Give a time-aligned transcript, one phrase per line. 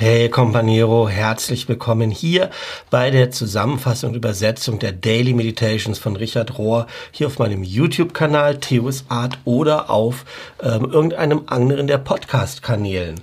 [0.00, 2.48] Hey Companiero, herzlich willkommen hier
[2.88, 8.60] bei der Zusammenfassung und Übersetzung der Daily Meditations von Richard Rohr hier auf meinem YouTube-Kanal
[8.60, 10.24] Theos Art oder auf
[10.62, 13.20] ähm, irgendeinem anderen der Podcast-Kanälen.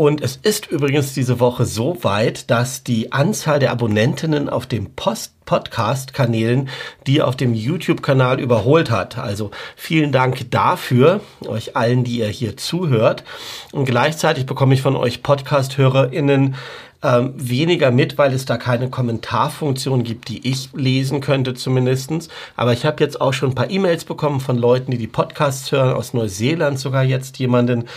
[0.00, 4.94] Und es ist übrigens diese Woche so weit, dass die Anzahl der Abonnentinnen auf dem
[4.94, 6.70] Post Podcast-Kanälen
[7.06, 9.18] die auf dem YouTube-Kanal überholt hat.
[9.18, 13.24] Also vielen Dank dafür, euch allen, die ihr hier zuhört.
[13.72, 16.54] Und gleichzeitig bekomme ich von euch Podcast-HörerInnen
[17.02, 22.28] ähm, weniger mit, weil es da keine Kommentarfunktion gibt, die ich lesen könnte zumindestens.
[22.56, 25.72] Aber ich habe jetzt auch schon ein paar E-Mails bekommen von Leuten, die die Podcasts
[25.72, 27.88] hören, aus Neuseeland sogar jetzt jemanden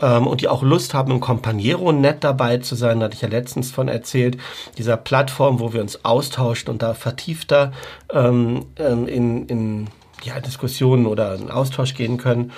[0.00, 3.00] ähm, und die auch Lust haben, im Companiero nett dabei zu sein.
[3.00, 4.38] Da hatte ich ja letztens von erzählt,
[4.78, 7.72] dieser Plattform, wo wir uns austauschen und da vertiefter
[8.12, 9.86] ähm, ähm in, in
[10.22, 12.52] ja, Diskussionen oder einen Austausch gehen können.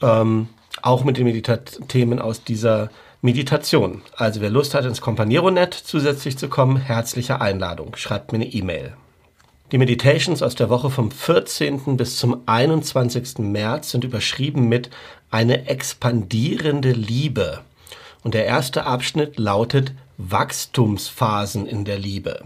[0.00, 0.48] Ähm,
[0.82, 2.90] auch mit den Meditat-Themen aus dieser
[3.22, 4.00] Meditation.
[4.16, 7.94] Also wer Lust hat, ins Companiero-Net zusätzlich zu kommen, herzliche Einladung.
[7.96, 8.94] Schreibt mir eine E-Mail.
[9.72, 11.98] Die Meditations aus der Woche vom 14.
[11.98, 13.40] bis zum 21.
[13.40, 14.88] März sind überschrieben mit
[15.30, 17.60] eine expandierende Liebe.
[18.24, 22.42] Und der erste Abschnitt lautet Wachstumsphasen in der Liebe.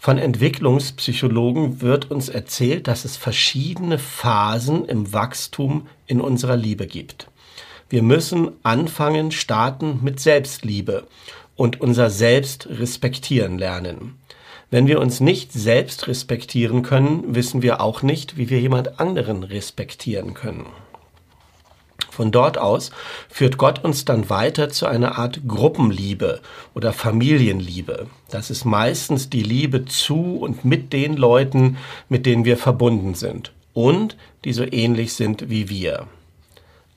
[0.00, 7.28] Von Entwicklungspsychologen wird uns erzählt, dass es verschiedene Phasen im Wachstum in unserer Liebe gibt.
[7.88, 11.06] Wir müssen anfangen, starten mit Selbstliebe
[11.56, 14.18] und unser Selbst respektieren lernen.
[14.70, 19.44] Wenn wir uns nicht selbst respektieren können, wissen wir auch nicht, wie wir jemand anderen
[19.44, 20.66] respektieren können.
[22.10, 22.90] Von dort aus
[23.28, 26.40] führt Gott uns dann weiter zu einer Art Gruppenliebe
[26.72, 28.06] oder Familienliebe.
[28.30, 31.76] Das ist meistens die Liebe zu und mit den Leuten,
[32.08, 36.06] mit denen wir verbunden sind und die so ähnlich sind wie wir.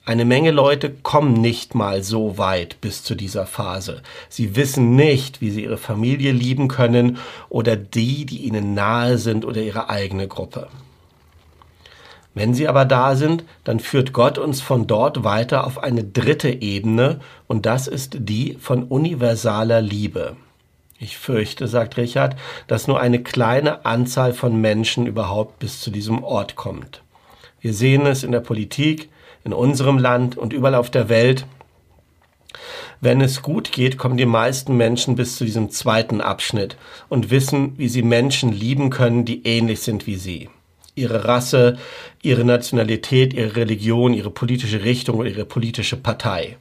[0.08, 4.00] Eine Menge Leute kommen nicht mal so weit bis zu dieser Phase.
[4.30, 7.18] Sie wissen nicht, wie sie ihre Familie lieben können
[7.50, 10.68] oder die, die ihnen nahe sind oder ihre eigene Gruppe.
[12.32, 16.48] Wenn sie aber da sind, dann führt Gott uns von dort weiter auf eine dritte
[16.62, 20.36] Ebene und das ist die von universaler Liebe.
[20.98, 22.34] Ich fürchte, sagt Richard,
[22.66, 27.02] dass nur eine kleine Anzahl von Menschen überhaupt bis zu diesem Ort kommt.
[27.60, 29.08] Wir sehen es in der Politik,
[29.44, 31.46] in unserem Land und überall auf der Welt.
[33.00, 36.76] Wenn es gut geht, kommen die meisten Menschen bis zu diesem zweiten Abschnitt
[37.08, 40.50] und wissen, wie sie Menschen lieben können, die ähnlich sind wie sie.
[40.94, 41.78] Ihre Rasse,
[42.22, 46.56] ihre Nationalität, ihre Religion, ihre politische Richtung oder ihre politische Partei.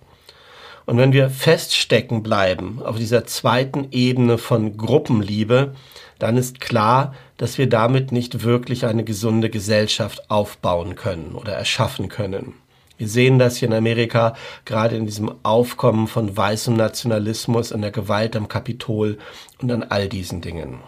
[0.87, 5.75] Und wenn wir feststecken bleiben auf dieser zweiten Ebene von Gruppenliebe,
[6.17, 12.07] dann ist klar, dass wir damit nicht wirklich eine gesunde Gesellschaft aufbauen können oder erschaffen
[12.07, 12.53] können.
[12.97, 14.33] Wir sehen das hier in Amerika
[14.63, 19.17] gerade in diesem Aufkommen von weißem Nationalismus, an der Gewalt am Kapitol
[19.61, 20.79] und an all diesen Dingen.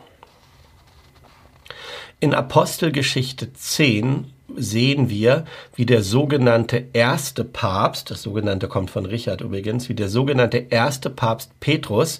[2.21, 4.25] In Apostelgeschichte 10
[4.57, 10.09] sehen wir, wie der sogenannte erste Papst, das sogenannte kommt von Richard übrigens, wie der
[10.09, 12.19] sogenannte erste Papst Petrus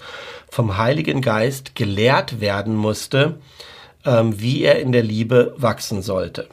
[0.50, 3.42] vom Heiligen Geist gelehrt werden musste,
[4.06, 6.48] ähm, wie er in der Liebe wachsen sollte.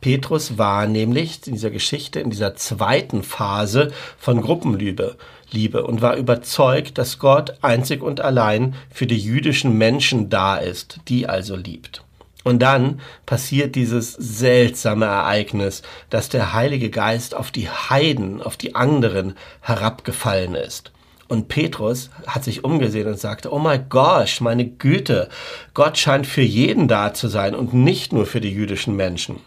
[0.00, 5.16] Petrus war nämlich in dieser Geschichte, in dieser zweiten Phase von Gruppenliebe
[5.50, 11.00] Liebe und war überzeugt, dass Gott einzig und allein für die jüdischen Menschen da ist,
[11.08, 12.03] die also liebt.
[12.44, 18.74] Und dann passiert dieses seltsame Ereignis, dass der Heilige Geist auf die Heiden, auf die
[18.74, 20.92] anderen herabgefallen ist.
[21.26, 25.30] Und Petrus hat sich umgesehen und sagte, oh my gosh, meine Güte,
[25.72, 29.40] Gott scheint für jeden da zu sein und nicht nur für die jüdischen Menschen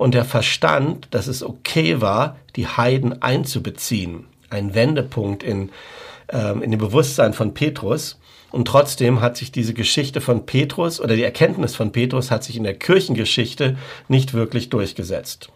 [0.00, 4.24] und er verstand, dass es okay war, die Heiden einzubeziehen.
[4.48, 5.72] Ein Wendepunkt in,
[6.30, 8.18] ähm, in dem Bewusstsein von Petrus.
[8.50, 12.56] Und trotzdem hat sich diese Geschichte von Petrus oder die Erkenntnis von Petrus hat sich
[12.56, 13.76] in der Kirchengeschichte
[14.08, 15.50] nicht wirklich durchgesetzt.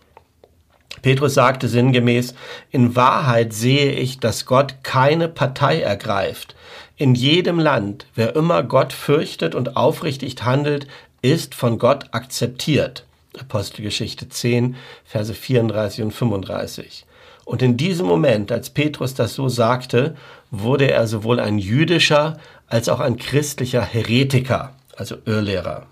[1.02, 2.34] Petrus sagte sinngemäß,
[2.70, 6.54] in Wahrheit sehe ich, dass Gott keine Partei ergreift.
[6.96, 10.86] In jedem Land, wer immer Gott fürchtet und aufrichtig handelt,
[11.20, 13.04] ist von Gott akzeptiert.
[13.38, 17.04] Apostelgeschichte 10, Verse 34 und 35.
[17.44, 20.16] Und in diesem Moment, als Petrus das so sagte,
[20.50, 25.86] wurde er sowohl ein jüdischer als auch ein christlicher Heretiker, also Irrlehrer.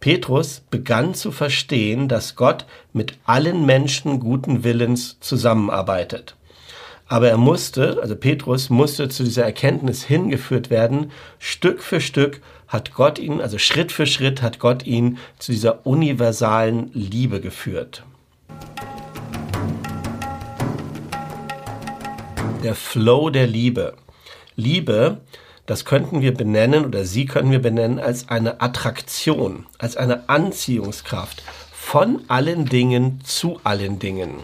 [0.00, 6.34] Petrus begann zu verstehen, dass Gott mit allen Menschen guten Willens zusammenarbeitet.
[7.06, 12.94] Aber er musste, also Petrus musste zu dieser Erkenntnis hingeführt werden, Stück für Stück hat
[12.94, 18.02] Gott ihn, also Schritt für Schritt hat Gott ihn zu dieser universalen Liebe geführt.
[22.64, 23.94] Der Flow der Liebe.
[24.56, 25.20] Liebe,
[25.72, 31.42] das könnten wir benennen oder Sie können wir benennen als eine Attraktion, als eine Anziehungskraft
[31.72, 34.34] von allen Dingen zu allen Dingen.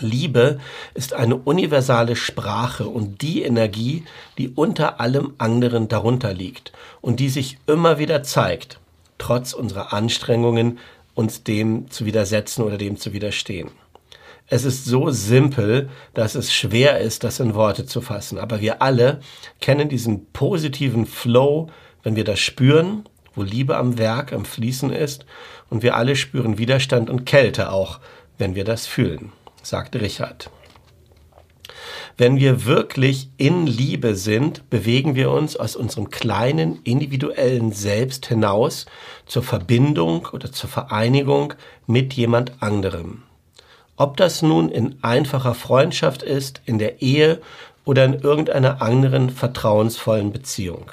[0.00, 0.58] Liebe
[0.94, 4.04] ist eine universale Sprache und die Energie,
[4.38, 6.72] die unter allem anderen darunter liegt
[7.02, 8.80] und die sich immer wieder zeigt,
[9.18, 10.78] trotz unserer Anstrengungen,
[11.14, 13.68] uns dem zu widersetzen oder dem zu widerstehen.
[14.48, 18.38] Es ist so simpel, dass es schwer ist, das in Worte zu fassen.
[18.38, 19.20] Aber wir alle
[19.60, 21.68] kennen diesen positiven Flow,
[22.02, 25.26] wenn wir das spüren, wo Liebe am Werk, am Fließen ist.
[25.68, 27.98] Und wir alle spüren Widerstand und Kälte auch,
[28.38, 29.32] wenn wir das fühlen
[29.66, 30.50] sagte Richard.
[32.16, 38.86] Wenn wir wirklich in Liebe sind, bewegen wir uns aus unserem kleinen individuellen Selbst hinaus
[39.26, 41.52] zur Verbindung oder zur Vereinigung
[41.86, 43.24] mit jemand anderem.
[43.96, 47.40] Ob das nun in einfacher Freundschaft ist, in der Ehe
[47.84, 50.90] oder in irgendeiner anderen vertrauensvollen Beziehung.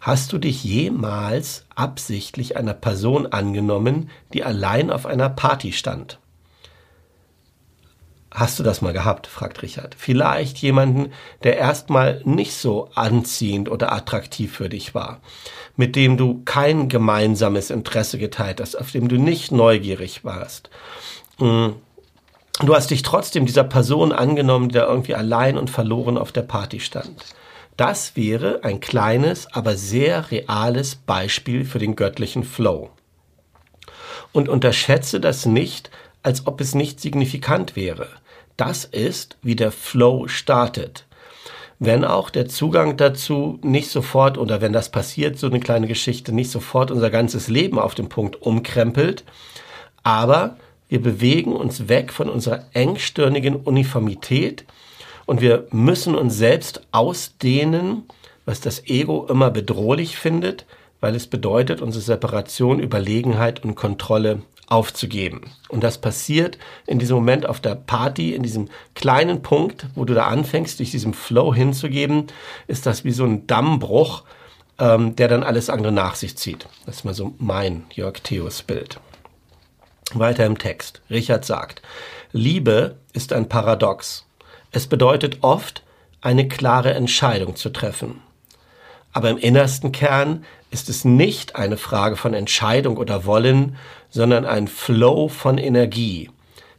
[0.00, 6.18] Hast du dich jemals absichtlich einer Person angenommen, die allein auf einer Party stand?
[8.32, 9.26] Hast du das mal gehabt?
[9.26, 9.96] fragt Richard.
[9.98, 11.12] Vielleicht jemanden,
[11.42, 15.20] der erstmal nicht so anziehend oder attraktiv für dich war,
[15.76, 20.70] mit dem du kein gemeinsames Interesse geteilt hast, auf dem du nicht neugierig warst.
[21.40, 21.70] Mm.
[22.62, 26.42] Du hast dich trotzdem dieser Person angenommen, die da irgendwie allein und verloren auf der
[26.42, 27.24] Party stand.
[27.78, 32.90] Das wäre ein kleines, aber sehr reales Beispiel für den göttlichen Flow.
[34.32, 35.90] Und unterschätze das nicht,
[36.22, 38.08] als ob es nicht signifikant wäre.
[38.58, 41.06] Das ist, wie der Flow startet.
[41.78, 46.34] Wenn auch der Zugang dazu nicht sofort oder wenn das passiert, so eine kleine Geschichte,
[46.34, 49.24] nicht sofort unser ganzes Leben auf den Punkt umkrempelt,
[50.02, 50.58] aber
[50.90, 54.64] wir bewegen uns weg von unserer engstirnigen Uniformität
[55.24, 58.02] und wir müssen uns selbst ausdehnen,
[58.44, 60.66] was das Ego immer bedrohlich findet,
[61.00, 65.42] weil es bedeutet, unsere Separation, Überlegenheit und Kontrolle aufzugeben.
[65.68, 66.58] Und das passiert
[66.88, 70.90] in diesem Moment auf der Party, in diesem kleinen Punkt, wo du da anfängst, durch
[70.90, 72.26] diesem Flow hinzugeben,
[72.66, 74.24] ist das wie so ein Dammbruch,
[74.80, 76.66] ähm, der dann alles andere nach sich zieht.
[76.84, 78.98] Das ist mal so mein Jörg Theos Bild.
[80.18, 81.00] Weiter im Text.
[81.10, 81.82] Richard sagt,
[82.32, 84.26] Liebe ist ein Paradox.
[84.72, 85.82] Es bedeutet oft,
[86.20, 88.20] eine klare Entscheidung zu treffen.
[89.12, 93.76] Aber im innersten Kern ist es nicht eine Frage von Entscheidung oder Wollen,
[94.10, 96.30] sondern ein Flow von Energie,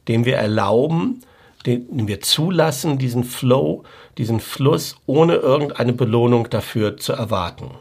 [0.08, 1.22] dem wir erlauben,
[1.66, 3.84] den wir zulassen, diesen Flow,
[4.18, 7.72] diesen Fluss ohne irgendeine Belohnung dafür zu erwarten.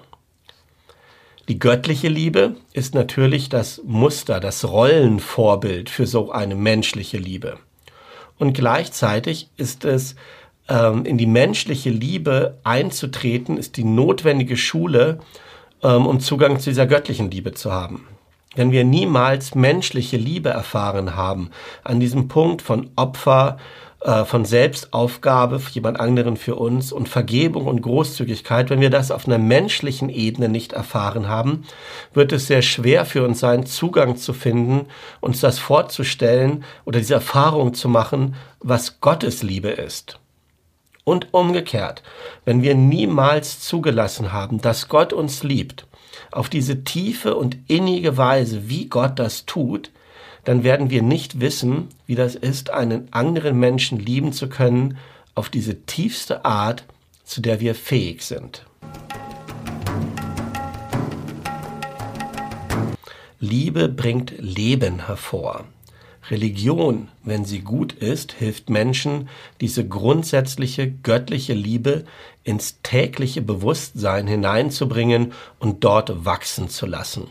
[1.51, 7.59] Die göttliche Liebe ist natürlich das Muster, das Rollenvorbild für so eine menschliche Liebe.
[8.39, 10.15] Und gleichzeitig ist es
[10.69, 15.19] ähm, in die menschliche Liebe einzutreten, ist die notwendige Schule,
[15.83, 18.07] ähm, um Zugang zu dieser göttlichen Liebe zu haben.
[18.55, 21.51] Wenn wir niemals menschliche Liebe erfahren haben,
[21.83, 23.59] an diesem Punkt von Opfer,
[24.03, 29.11] äh, von Selbstaufgabe für jemand anderen für uns und Vergebung und Großzügigkeit, wenn wir das
[29.11, 31.65] auf einer menschlichen Ebene nicht erfahren haben,
[32.15, 34.87] wird es sehr schwer für uns sein, Zugang zu finden,
[35.21, 40.19] uns das vorzustellen oder diese Erfahrung zu machen, was Gottes Liebe ist.
[41.05, 42.03] Und umgekehrt,
[42.47, 45.87] wenn wir niemals zugelassen haben, dass Gott uns liebt,
[46.33, 49.91] auf diese tiefe und innige Weise, wie Gott das tut,
[50.45, 54.97] dann werden wir nicht wissen, wie das ist, einen anderen Menschen lieben zu können,
[55.35, 56.85] auf diese tiefste Art,
[57.25, 58.67] zu der wir fähig sind.
[63.39, 65.65] Liebe bringt Leben hervor.
[66.31, 69.29] Religion, wenn sie gut ist, hilft Menschen,
[69.61, 72.05] diese grundsätzliche göttliche Liebe
[72.45, 77.29] ins tägliche Bewusstsein hineinzubringen und dort wachsen zu lassen.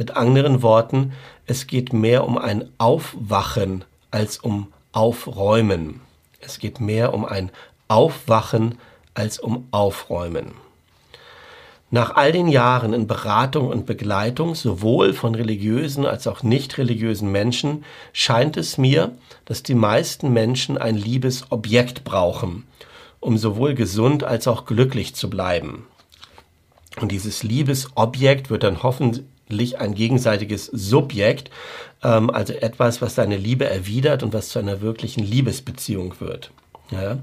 [0.00, 1.12] Mit anderen Worten,
[1.44, 6.00] es geht mehr um ein Aufwachen als um Aufräumen.
[6.40, 7.50] Es geht mehr um ein
[7.86, 8.78] Aufwachen
[9.12, 10.52] als um Aufräumen.
[11.90, 17.30] Nach all den Jahren in Beratung und Begleitung sowohl von religiösen als auch nicht religiösen
[17.30, 19.12] Menschen scheint es mir,
[19.44, 22.66] dass die meisten Menschen ein Liebesobjekt brauchen,
[23.20, 25.84] um sowohl gesund als auch glücklich zu bleiben.
[27.02, 28.82] Und dieses Liebesobjekt wird dann
[29.50, 31.50] hoffentlich ein gegenseitiges Subjekt,
[32.04, 36.52] ähm, also etwas, was seine Liebe erwidert und was zu einer wirklichen Liebesbeziehung wird.
[36.92, 37.18] Ja?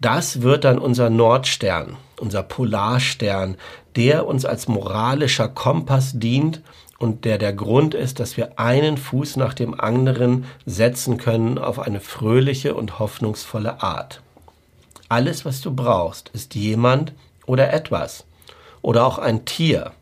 [0.00, 3.56] Das wird dann unser Nordstern, unser Polarstern,
[3.94, 6.62] der uns als moralischer Kompass dient
[6.98, 11.78] und der der Grund ist, dass wir einen Fuß nach dem anderen setzen können auf
[11.78, 14.20] eine fröhliche und hoffnungsvolle Art.
[15.08, 17.12] Alles, was du brauchst, ist jemand
[17.46, 18.24] oder etwas.
[18.82, 19.92] Oder auch ein Tier.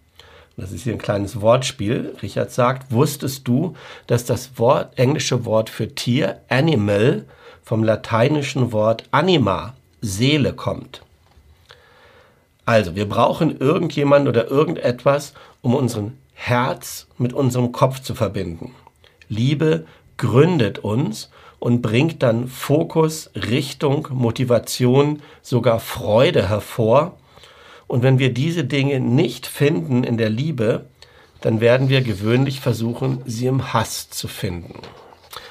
[0.57, 2.15] Das ist hier ein kleines Wortspiel.
[2.23, 3.75] Richard sagt, wusstest du,
[4.07, 7.25] dass das Wort, englische Wort für Tier, animal,
[7.63, 11.03] vom lateinischen Wort anima, Seele kommt?
[12.67, 18.75] Also, wir brauchen irgendjemand oder irgendetwas, um unseren Herz mit unserem Kopf zu verbinden.
[19.29, 27.17] Liebe gründet uns und bringt dann Fokus, Richtung, Motivation, sogar Freude hervor.
[27.87, 30.87] Und wenn wir diese Dinge nicht finden in der Liebe,
[31.41, 34.81] dann werden wir gewöhnlich versuchen, sie im Hass zu finden.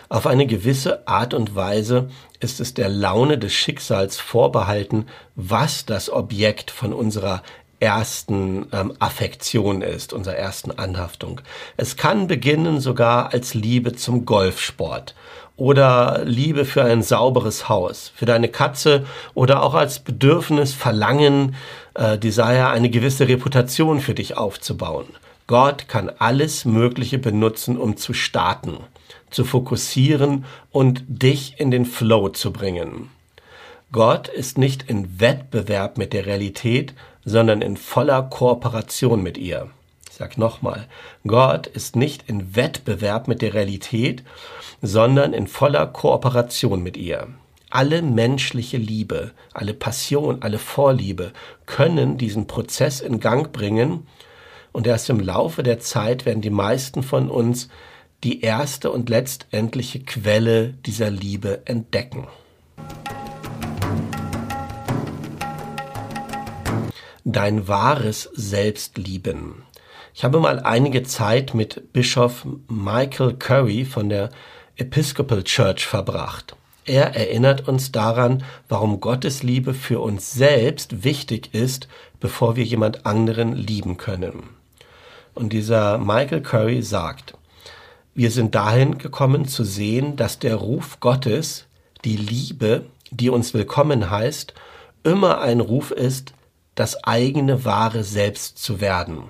[0.10, 2.10] Auf eine gewisse Art und Weise
[2.40, 7.42] ist es der Laune des Schicksals vorbehalten, was das Objekt von unserer
[7.80, 11.42] ersten ähm, Affektion ist, unserer ersten Anhaftung.
[11.78, 15.16] Es kann beginnen sogar als Liebe zum Golfsport
[15.56, 21.56] oder Liebe für ein sauberes Haus, für deine Katze oder auch als Bedürfnis, Verlangen,
[21.94, 25.06] äh, Desire, eine gewisse Reputation für dich aufzubauen.
[25.48, 28.78] Gott kann alles Mögliche benutzen, um zu starten,
[29.30, 33.10] zu fokussieren und dich in den Flow zu bringen.
[33.92, 36.94] Gott ist nicht in Wettbewerb mit der Realität,
[37.26, 39.70] sondern in voller Kooperation mit ihr.
[40.14, 40.86] Ich sag nochmal,
[41.26, 44.24] Gott ist nicht in Wettbewerb mit der Realität,
[44.80, 47.30] sondern in voller Kooperation mit ihr.
[47.72, 51.34] Alle menschliche Liebe, alle Passion, alle Vorliebe
[51.66, 54.06] können diesen Prozess in Gang bringen
[54.72, 57.70] und erst im Laufe der Zeit werden die meisten von uns
[58.24, 62.28] die erste und letztendliche Quelle dieser Liebe entdecken.
[67.26, 69.64] dein wahres Selbst lieben.
[70.16, 74.30] Ich habe mal einige Zeit mit Bischof Michael Curry von der
[74.76, 76.56] Episcopal Church verbracht.
[76.86, 81.88] Er erinnert uns daran, warum Gottes Liebe für uns selbst wichtig ist,
[82.20, 84.44] bevor wir jemand anderen lieben können.
[85.34, 87.34] Und dieser Michael Curry sagt,
[88.14, 91.66] wir sind dahin gekommen zu sehen, dass der Ruf Gottes,
[92.06, 94.54] die Liebe, die uns willkommen heißt,
[95.04, 96.34] immer ein Ruf ist,
[96.76, 99.24] das eigene wahre Selbst zu werden.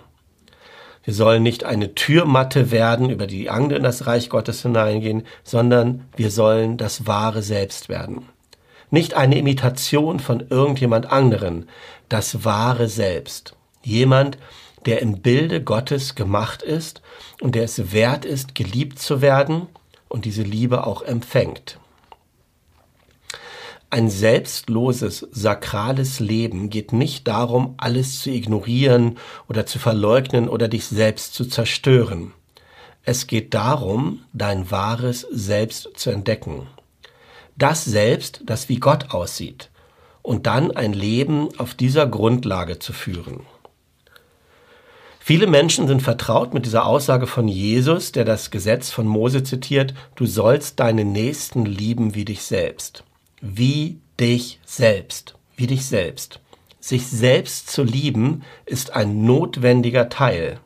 [1.03, 6.05] Wir sollen nicht eine Türmatte werden, über die Angel in das Reich Gottes hineingehen, sondern
[6.15, 8.29] wir sollen das wahre Selbst werden.
[8.89, 11.67] Nicht eine Imitation von irgendjemand anderen,
[12.07, 13.55] das wahre Selbst.
[13.83, 14.37] Jemand,
[14.85, 17.01] der im Bilde Gottes gemacht ist
[17.41, 19.67] und der es wert ist, geliebt zu werden
[20.07, 21.79] und diese Liebe auch empfängt.
[23.93, 30.87] Ein selbstloses, sakrales Leben geht nicht darum, alles zu ignorieren oder zu verleugnen oder dich
[30.87, 32.33] selbst zu zerstören.
[33.03, 36.65] Es geht darum, dein wahres Selbst zu entdecken.
[37.55, 39.69] Das Selbst, das wie Gott aussieht.
[40.23, 43.41] Und dann ein Leben auf dieser Grundlage zu führen.
[45.19, 49.93] Viele Menschen sind vertraut mit dieser Aussage von Jesus, der das Gesetz von Mose zitiert,
[50.15, 53.03] du sollst deinen Nächsten lieben wie dich selbst
[53.45, 56.39] wie dich selbst, wie dich selbst.
[56.79, 60.59] Sich selbst zu lieben ist ein notwendiger Teil.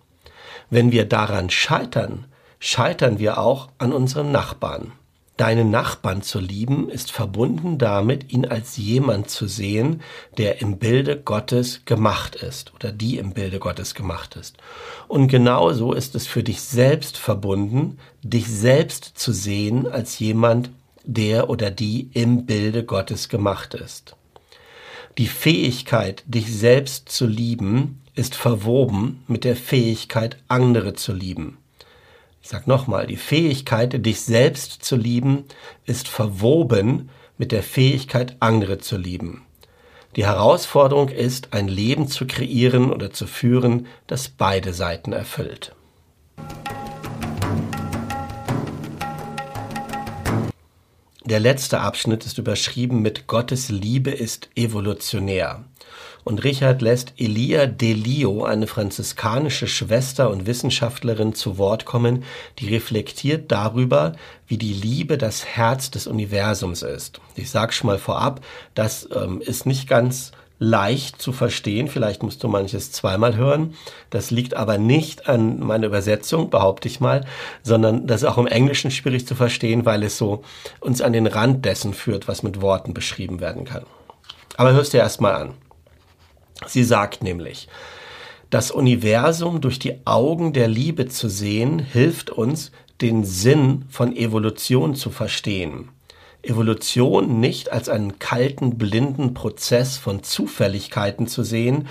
[0.70, 2.26] Wenn wir daran scheitern,
[2.60, 4.92] scheitern wir auch an unseren Nachbarn.
[5.38, 10.02] Deinen Nachbarn zu lieben ist verbunden damit, ihn als jemand zu sehen,
[10.38, 14.58] der im Bilde Gottes gemacht ist oder die im Bilde Gottes gemacht ist.
[15.08, 20.70] Und genauso ist es für dich selbst verbunden, dich selbst zu sehen als jemand,
[21.08, 24.16] der oder die im Bilde Gottes gemacht ist.
[25.18, 31.58] Die Fähigkeit, dich selbst zu lieben, ist verwoben mit der Fähigkeit, andere zu lieben.
[32.44, 35.46] Ich sag nochmal, die Fähigkeit, dich selbst zu lieben,
[35.86, 39.44] ist verwoben mit der Fähigkeit, andere zu lieben.
[40.16, 45.76] Die Herausforderung ist, ein Leben zu kreieren oder zu führen, das beide Seiten erfüllt.
[51.30, 55.66] Der letzte Abschnitt ist überschrieben mit Gottes Liebe ist evolutionär.
[56.24, 62.24] Und Richard lässt Elia Delio, eine franziskanische Schwester und Wissenschaftlerin, zu Wort kommen,
[62.60, 64.14] die reflektiert darüber,
[64.48, 67.20] wie die Liebe das Herz des Universums ist.
[67.36, 68.40] Ich sage schon mal vorab,
[68.74, 71.88] das ähm, ist nicht ganz leicht zu verstehen.
[71.88, 73.76] Vielleicht musst du manches zweimal hören.
[74.10, 77.26] Das liegt aber nicht an meiner Übersetzung, behaupte ich mal,
[77.64, 80.44] sondern das ist auch im Englischen schwierig zu verstehen, weil es so
[80.80, 83.86] uns an den Rand dessen führt, was mit Worten beschrieben werden kann.
[84.56, 85.54] Aber hörst dir erstmal an.
[86.66, 87.68] Sie sagt nämlich,
[88.50, 92.72] das Universum durch die Augen der Liebe zu sehen, hilft uns,
[93.02, 95.90] den Sinn von Evolution zu verstehen.
[96.48, 101.88] Evolution nicht als einen kalten, blinden Prozess von Zufälligkeiten zu sehen,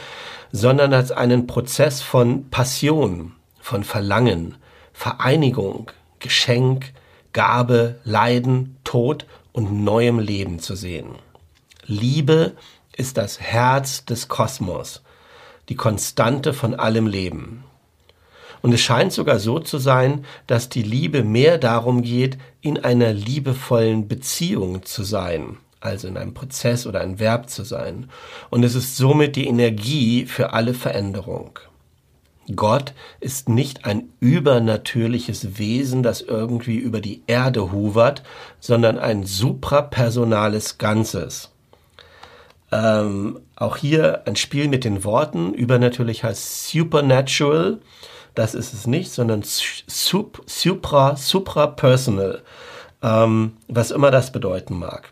[0.52, 4.56] sondern als einen Prozess von Passion, von Verlangen,
[4.92, 6.92] Vereinigung, Geschenk,
[7.32, 11.16] Gabe, Leiden, Tod und neuem Leben zu sehen.
[11.84, 12.56] Liebe
[12.96, 15.02] ist das Herz des Kosmos,
[15.68, 17.65] die Konstante von allem Leben.
[18.66, 23.12] Und es scheint sogar so zu sein, dass die Liebe mehr darum geht, in einer
[23.12, 28.10] liebevollen Beziehung zu sein, also in einem Prozess oder ein Verb zu sein.
[28.50, 31.60] Und es ist somit die Energie für alle Veränderung.
[32.56, 38.24] Gott ist nicht ein übernatürliches Wesen, das irgendwie über die Erde huvert,
[38.58, 41.52] sondern ein suprapersonales Ganzes.
[42.72, 45.54] Ähm, auch hier ein Spiel mit den Worten.
[45.54, 47.78] Übernatürlich heißt supernatural.
[48.36, 52.42] Das ist es nicht, sondern sup, supra, suprapersonal.
[53.02, 55.10] Ähm, was immer das bedeuten mag.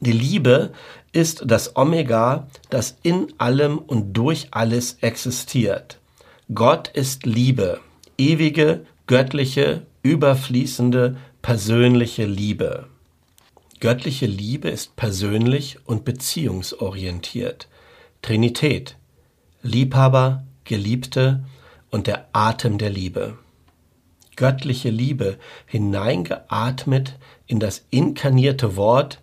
[0.00, 0.72] Die Liebe
[1.12, 6.00] ist das Omega, das in allem und durch alles existiert.
[6.52, 7.80] Gott ist Liebe,
[8.18, 12.88] ewige, göttliche, überfließende, persönliche Liebe.
[13.78, 17.68] Göttliche Liebe ist persönlich und beziehungsorientiert.
[18.20, 18.96] Trinität,
[19.62, 21.44] Liebhaber, Geliebte
[21.96, 23.38] und der Atem der Liebe.
[24.36, 29.18] Göttliche Liebe, hineingeatmet in das inkarnierte Wort,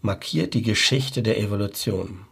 [0.00, 2.24] markiert die Geschichte der Evolution.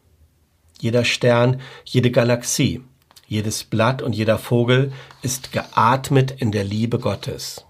[0.81, 2.81] Jeder Stern, jede Galaxie,
[3.27, 7.67] jedes Blatt und jeder Vogel ist geatmet in der Liebe Gottes.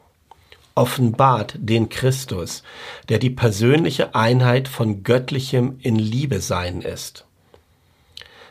[0.77, 2.63] Offenbart den Christus,
[3.09, 7.27] der die persönliche Einheit von göttlichem in Liebe sein ist.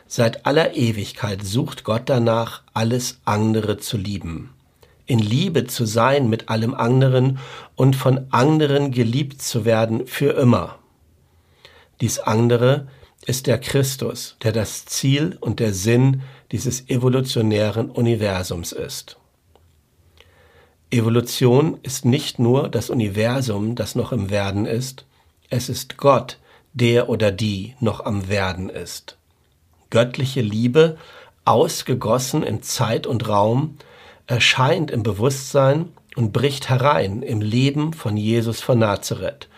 [0.06, 4.50] Seit aller Ewigkeit sucht Gott danach, alles andere zu lieben,
[5.06, 7.38] in Liebe zu sein mit allem anderen
[7.74, 10.78] und von anderen geliebt zu werden für immer.
[12.00, 12.88] Dies andere
[13.26, 19.16] ist der Christus, der das Ziel und der Sinn dieses evolutionären Universums ist.
[20.90, 25.06] Evolution ist nicht nur das Universum, das noch im Werden ist,
[25.50, 26.38] es ist Gott,
[26.72, 29.16] der oder die noch am Werden ist.
[29.94, 30.96] Göttliche Liebe,
[31.44, 33.76] ausgegossen in Zeit und Raum,
[34.26, 39.48] erscheint im Bewusstsein und bricht herein im Leben von Jesus von Nazareth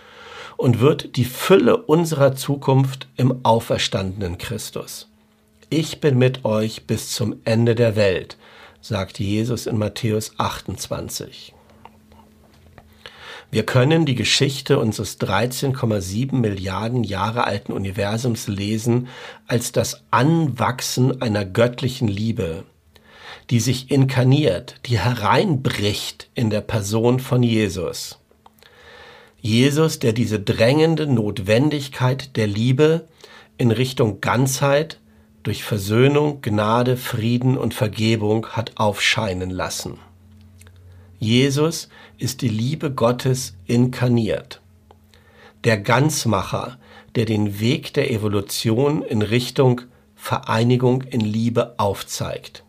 [0.58, 5.08] und wird die Fülle unserer Zukunft im auferstandenen Christus.
[5.70, 8.36] Ich bin mit euch bis zum Ende der Welt,
[8.82, 11.55] sagt Jesus in Matthäus 28.
[13.50, 19.08] Wir können die Geschichte unseres 13,7 Milliarden Jahre alten Universums lesen
[19.46, 22.64] als das Anwachsen einer göttlichen Liebe,
[23.50, 28.18] die sich inkarniert, die hereinbricht in der Person von Jesus.
[29.40, 33.06] Jesus, der diese drängende Notwendigkeit der Liebe
[33.58, 34.98] in Richtung Ganzheit
[35.44, 39.98] durch Versöhnung, Gnade, Frieden und Vergebung hat aufscheinen lassen.
[41.26, 44.60] Jesus ist die Liebe Gottes inkarniert.
[45.64, 46.78] Der Ganzmacher,
[47.14, 49.80] der den Weg der Evolution in Richtung
[50.14, 52.64] Vereinigung in Liebe aufzeigt.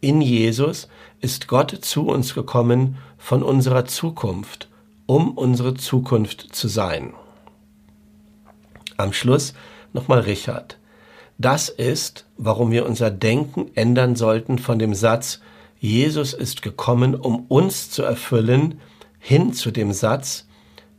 [0.00, 0.88] In Jesus
[1.20, 4.70] ist Gott zu uns gekommen von unserer Zukunft
[5.10, 7.14] um unsere Zukunft zu sein.
[8.96, 9.54] Am Schluss
[9.92, 10.78] nochmal Richard.
[11.36, 15.40] Das ist, warum wir unser Denken ändern sollten von dem Satz,
[15.80, 18.80] Jesus ist gekommen, um uns zu erfüllen,
[19.18, 20.46] hin zu dem Satz,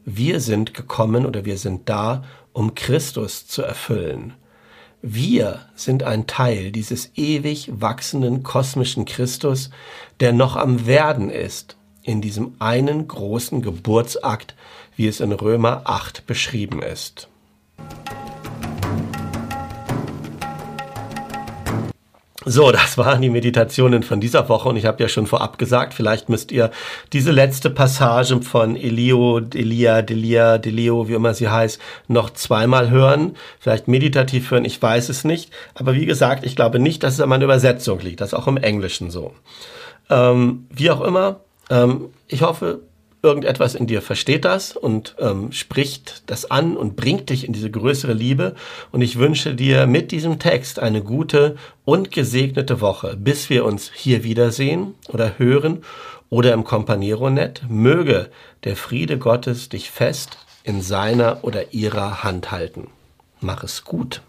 [0.06, 4.34] wir sind gekommen oder wir sind da, um Christus zu erfüllen.
[5.04, 9.70] Wir sind ein Teil dieses ewig wachsenden kosmischen Christus,
[10.20, 14.56] der noch am Werden ist in diesem einen großen Geburtsakt,
[14.96, 17.28] wie es in Römer 8 beschrieben ist.
[22.44, 25.94] So, das waren die Meditationen von dieser Woche und ich habe ja schon vorab gesagt,
[25.94, 26.72] vielleicht müsst ihr
[27.14, 33.36] diese letzte Passage von Elio, Delia, Delia, Delio, wie immer sie heißt, noch zweimal hören,
[33.60, 37.20] vielleicht meditativ hören, ich weiß es nicht, aber wie gesagt, ich glaube nicht, dass es
[37.22, 39.36] an meiner Übersetzung liegt, das ist auch im Englischen so.
[40.10, 42.80] Ähm, wie auch immer, ähm, ich hoffe,
[43.24, 47.70] irgendetwas in dir versteht das und ähm, spricht das an und bringt dich in diese
[47.70, 48.56] größere Liebe.
[48.92, 51.56] Und ich wünsche dir mit diesem Text eine gute
[51.86, 55.84] und gesegnete Woche, bis wir uns hier wiedersehen oder hören
[56.30, 57.64] oder im Companiero-Net.
[57.70, 58.30] Möge
[58.64, 62.88] der Friede Gottes dich fest in seiner oder ihrer Hand halten.
[63.40, 64.22] Mach es gut.